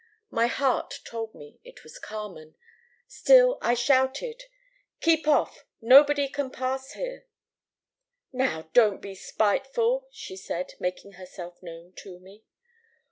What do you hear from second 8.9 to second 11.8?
be spiteful,' she said, making herself